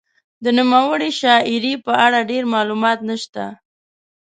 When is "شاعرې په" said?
1.21-1.91